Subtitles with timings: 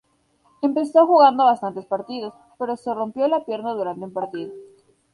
[0.63, 4.51] Empezó jugando bastantes partidos, pero se rompió la pierna durante un partido.